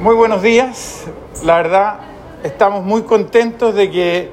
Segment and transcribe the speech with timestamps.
[0.00, 1.04] Muy buenos días.
[1.42, 2.00] La verdad,
[2.44, 4.30] estamos muy contentos de que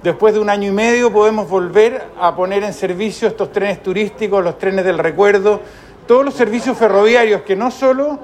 [0.00, 4.44] después de un año y medio podemos volver a poner en servicio estos trenes turísticos,
[4.44, 5.60] los trenes del recuerdo,
[6.06, 8.20] todos los servicios ferroviarios que no solo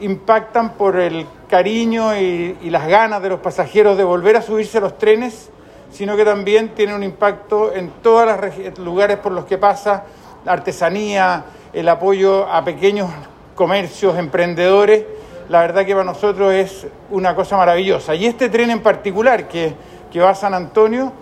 [0.00, 4.82] impactan por el cariño y, las ganas de los pasajeros de volver a subirse a
[4.82, 5.48] los trenes,
[5.90, 10.04] sino que también tienen un impacto en todos los lugares por los que pasa,
[10.44, 13.08] artesanía, el apoyo a pequeños
[13.54, 15.04] comercios, emprendedores,
[15.52, 18.14] la verdad que para nosotros es una cosa maravillosa.
[18.14, 19.74] Y este tren en particular que,
[20.10, 21.12] que va a San Antonio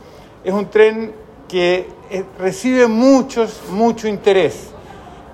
[0.45, 1.13] es un tren
[1.49, 4.71] que eh, recibe muchos, mucho interés.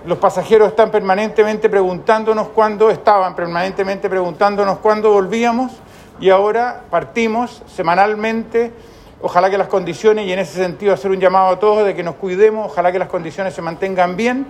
[0.06, 5.72] Los pasajeros están permanentemente preguntándonos cuándo, estaban permanentemente preguntándonos cuándo volvíamos
[6.18, 8.72] y ahora partimos semanalmente.
[9.20, 12.02] Ojalá que las condiciones, y en ese sentido hacer un llamado a todos de que
[12.02, 14.46] nos cuidemos, ojalá que las condiciones se mantengan bien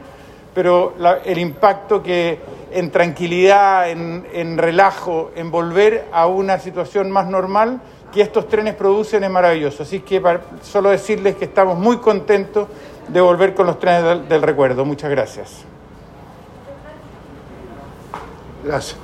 [0.57, 0.95] pero
[1.27, 2.41] el impacto que
[2.73, 7.79] en tranquilidad, en, relajo, en volver a una situación más normal
[8.11, 9.83] que estos trenes producen es maravilloso.
[9.83, 10.23] Así que
[10.63, 12.69] solo decirles que estamos muy contentos
[13.07, 14.87] de volver con los trenes del, recuerdo.
[14.87, 15.63] Muchas gracias.
[18.65, 18.97] Gracias.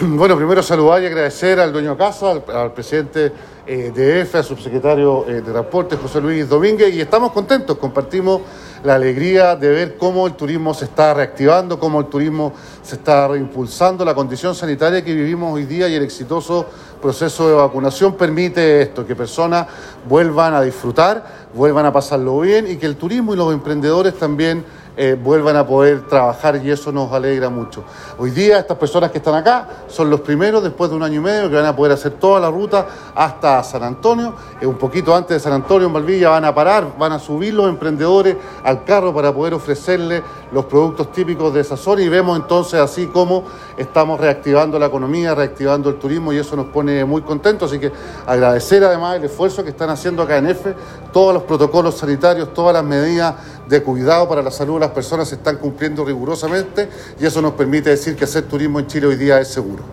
[0.20, 3.32] Bueno, primero saludar y agradecer al dueño de casa, al, presidente
[3.66, 8.40] eh, de EFE, al subsecretario eh, de Transporte, José Luis Domínguez, y estamos contentos, compartimos
[8.82, 13.28] la alegría de ver cómo el turismo se está reactivando, cómo el turismo se está
[13.28, 16.64] reimpulsando, la condición sanitaria que vivimos hoy día y el exitoso
[17.02, 19.66] proceso de vacunación permite esto, que personas
[20.08, 24.64] vuelvan a disfrutar, vuelvan a pasarlo bien y que el turismo y los emprendedores también
[24.96, 27.84] eh, vuelvan a poder trabajar y eso nos alegra mucho.
[28.18, 31.22] Hoy día estas personas que están acá son los primeros después de un año y
[31.22, 34.34] medio que van a poder hacer toda la ruta hasta San Antonio.
[34.60, 37.54] Eh, un poquito antes de San Antonio, en Valdivia, van a parar, van a subir
[37.54, 42.36] los emprendedores al carro para poder ofrecerle los productos típicos de esa zona y vemos
[42.36, 43.44] entonces así como
[43.76, 47.70] estamos reactivando la economía, reactivando el turismo y eso nos pone muy contentos.
[47.70, 47.92] Así que
[48.26, 50.74] agradecer además el esfuerzo que están haciendo acá en EFE,
[51.12, 53.34] todos los protocolos sanitarios, todas las medidas
[53.68, 56.88] de cuidado para la salud de las personas se están cumpliendo rigurosamente
[57.20, 59.84] y eso nos permite decir que hacer turismo en Chile hoy día es seguro.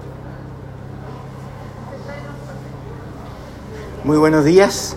[4.03, 4.95] Muy buenos días.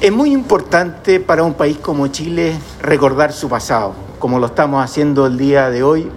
[0.00, 5.26] Es muy importante para un país como Chile recordar su pasado, como lo estamos haciendo
[5.26, 6.10] el día de hoy,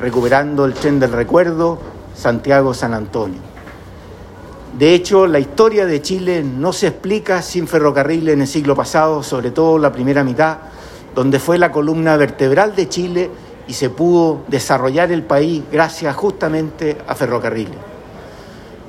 [0.00, 1.78] recuperando el tren del recuerdo
[2.16, 3.49] Santiago-San Antonio.
[4.78, 9.22] De hecho, la historia de Chile no se explica sin ferrocarril en el siglo pasado,
[9.22, 10.58] sobre todo la primera mitad,
[11.14, 13.30] donde fue la columna vertebral de Chile
[13.66, 17.76] y se pudo desarrollar el país gracias justamente a ferrocarriles.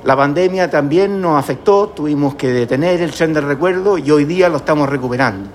[0.04, 4.48] La pandemia también nos afectó, tuvimos que detener el tren del recuerdo y hoy día
[4.48, 5.48] lo estamos recuperando.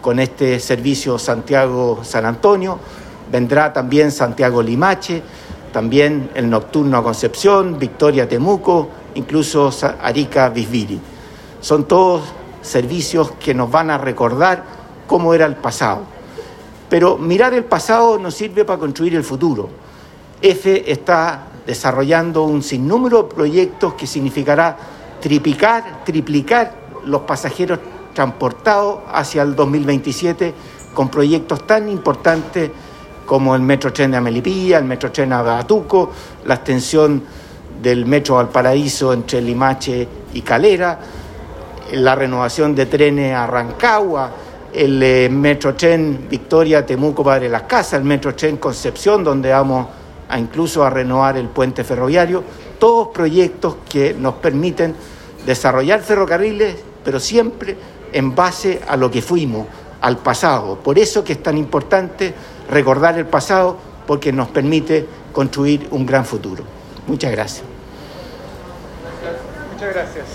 [0.00, 2.78] Con este servicio Santiago-San Antonio
[3.30, 5.22] vendrá también Santiago-Limache,
[5.72, 11.00] también el nocturno a Concepción, Victoria-Temuco, incluso Arica Visviri.
[11.60, 12.22] Son todos
[12.60, 14.64] servicios que nos van a recordar
[15.06, 16.02] cómo era el pasado.
[16.88, 19.68] Pero mirar el pasado nos sirve para construir el futuro.
[20.40, 24.76] EFE está desarrollando un sinnúmero de proyectos que significará
[25.20, 26.74] triplicar, triplicar
[27.04, 27.78] los pasajeros
[28.12, 30.54] transportados hacia el 2027
[30.92, 32.70] con proyectos tan importantes
[33.26, 36.10] como el Metro Tren de Amelipilla, el Metro Tren a Batuco,
[36.44, 37.22] la extensión
[37.82, 40.98] del Metro Valparaíso entre Limache y Calera,
[41.92, 44.30] la renovación de trenes a Rancagua,
[44.72, 49.86] el eh, Victoria Temuco Padre Las Casas, el Metro Concepción, donde vamos
[50.28, 52.42] a incluso a renovar el puente ferroviario,
[52.78, 54.94] todos proyectos que nos permiten
[55.44, 57.76] desarrollar ferrocarriles, pero siempre
[58.12, 59.66] en base a lo que fuimos,
[60.02, 60.76] al pasado.
[60.76, 62.34] Por eso que es tan importante
[62.68, 66.64] recordar el pasado, porque nos permite construir un gran futuro.
[67.06, 67.64] Muchas gracias.
[69.72, 70.26] Muchas gracias.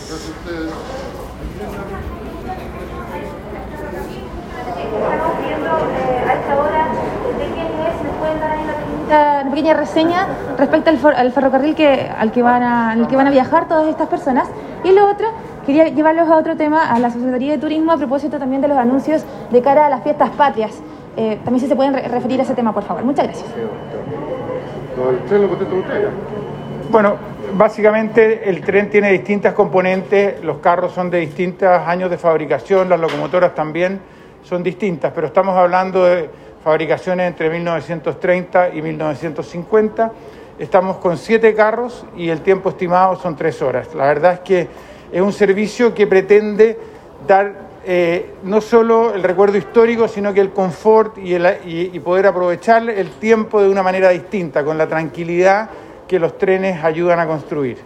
[9.05, 13.31] Una pequeña reseña respecto al, ferrocarril que, al, que van a, al que van a
[13.31, 14.47] viajar todas estas personas.
[14.83, 15.27] Y lo otro,
[15.67, 18.77] quería llevarlos a otro tema, a la Secretaría de Turismo, a propósito también de los
[18.77, 20.71] anuncios de cara a las fiestas patrias.
[21.17, 23.03] Eh, también si se pueden referir a ese tema, por favor.
[23.03, 23.49] Muchas gracias.
[26.89, 27.17] Bueno,
[27.53, 32.99] básicamente el tren tiene distintas componentes, los carros son de distintos años de fabricación, las
[32.99, 33.99] locomotoras también
[34.43, 36.29] son distintas, pero estamos hablando de
[36.63, 40.11] fabricaciones entre 1930 y 1950.
[40.59, 43.93] Estamos con siete carros y el tiempo estimado son tres horas.
[43.93, 44.67] La verdad es que
[45.11, 46.77] es un servicio que pretende
[47.27, 52.89] dar eh, no solo el recuerdo histórico, sino que el confort y, y poder aprovechar
[52.89, 55.69] el tiempo de una manera distinta, con la tranquilidad
[56.07, 57.77] que los trenes ayudan a construir.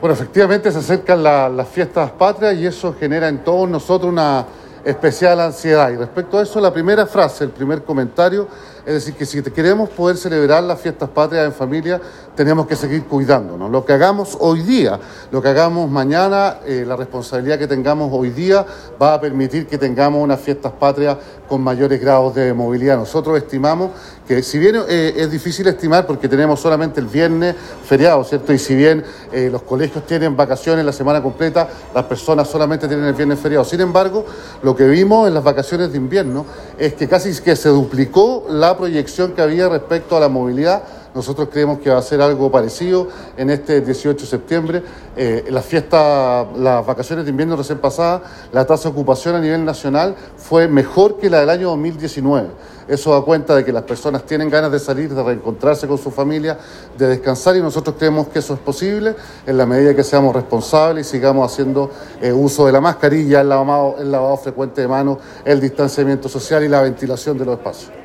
[0.00, 4.46] Bueno, efectivamente se acercan las fiestas patrias y eso genera en todos nosotros una
[4.82, 5.90] especial ansiedad.
[5.90, 8.48] Y respecto a eso, la primera frase, el primer comentario,
[8.86, 12.00] es decir, que si queremos poder celebrar las fiestas patrias en familia,
[12.34, 13.70] tenemos que seguir cuidándonos.
[13.70, 14.98] Lo que hagamos hoy día,
[15.30, 18.64] lo que hagamos mañana, eh, la responsabilidad que tengamos hoy día
[19.00, 21.16] va a permitir que tengamos unas fiestas patrias
[21.48, 22.96] con mayores grados de movilidad.
[22.96, 23.90] Nosotros estimamos
[24.26, 28.52] que si bien eh, es difícil estimar porque tenemos solamente el viernes feriado, ¿cierto?
[28.52, 33.06] Y si bien eh, los colegios tienen vacaciones la semana completa, las personas solamente tienen
[33.06, 33.64] el viernes feriado.
[33.64, 34.24] Sin embargo,
[34.62, 36.46] lo que vimos en las vacaciones de invierno
[36.78, 40.82] es que casi que se duplicó la proyección que había respecto a la movilidad
[41.14, 44.82] nosotros creemos que va a ser algo parecido en este 18 de septiembre.
[45.16, 48.22] Eh, las fiestas, las vacaciones de invierno recién pasadas,
[48.52, 52.48] la tasa de ocupación a nivel nacional fue mejor que la del año 2019.
[52.86, 56.10] Eso da cuenta de que las personas tienen ganas de salir, de reencontrarse con su
[56.10, 56.58] familia,
[56.96, 59.14] de descansar y nosotros creemos que eso es posible
[59.46, 61.90] en la medida que seamos responsables y sigamos haciendo
[62.20, 66.64] eh, uso de la mascarilla, el lavado, el lavado frecuente de manos, el distanciamiento social
[66.64, 67.99] y la ventilación de los espacios.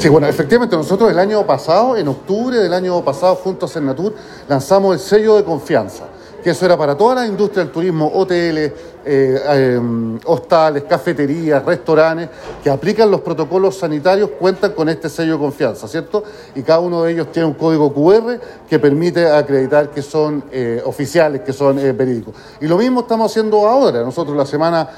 [0.00, 4.14] Sí, bueno, efectivamente nosotros el año pasado, en octubre del año pasado, junto a Cernatur,
[4.48, 6.04] lanzamos el sello de confianza,
[6.42, 8.72] que eso era para toda la industria del turismo, hoteles,
[9.04, 9.40] eh,
[9.76, 12.28] em, hostales, cafeterías, restaurantes
[12.62, 16.22] que aplican los protocolos sanitarios cuentan con este sello de confianza, ¿cierto?
[16.54, 18.38] Y cada uno de ellos tiene un código QR
[18.68, 22.34] que permite acreditar que son eh, oficiales, que son eh, verídicos.
[22.60, 24.02] Y lo mismo estamos haciendo ahora.
[24.02, 24.88] Nosotros la semana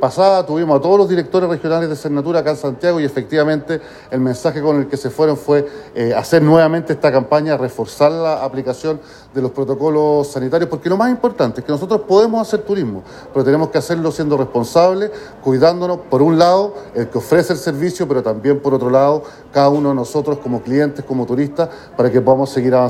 [0.00, 3.80] pasada tuvimos a todos los directores regionales de Cernatura acá en Santiago y efectivamente
[4.10, 5.68] el mensaje con el que se fueron fue
[6.16, 9.00] hacer nuevamente esta campaña, reforzar la aplicación
[9.32, 13.02] de los protocolos sanitarios, porque lo más importante es que nosotros podemos hacer turismo,
[13.32, 15.10] pero tenemos que hacerlo siendo responsables,
[15.42, 19.22] cuidándonos, por un lado, el que ofrece el servicio, pero también por otro lado,
[19.54, 22.86] cada uno de nosotros como clientes, como turistas, para que podamos seguir avanzando.